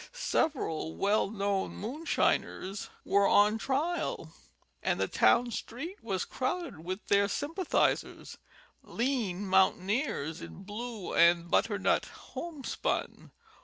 Several 0.13 0.95
well 0.95 1.29
known 1.29 1.75
moonshiners 1.75 2.89
were 3.05 3.27
on 3.27 3.59
trial, 3.59 4.33
and 4.81 4.99
the 4.99 5.07
town 5.07 5.51
street 5.51 6.03
was 6.03 6.25
crowded 6.25 6.83
with 6.83 7.05
their 7.05 7.27
sym 7.27 7.53
pathizers, 7.53 8.39
lean 8.81 9.45
mountaineers 9.45 10.41
in 10.41 10.63
blue 10.63 11.13
and 11.13 11.51
butternut 11.51 12.05
homespun. 12.05 13.29